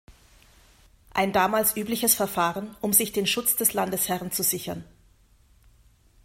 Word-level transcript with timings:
Ein 1.13 1.31
damals 1.31 1.77
übliches 1.77 2.15
Verfahren, 2.15 2.75
um 2.81 2.91
sich 2.91 3.11
den 3.11 3.27
Schutz 3.27 3.55
des 3.55 3.73
Landesherren 3.73 4.31
zu 4.31 4.41
sichern. 4.41 4.83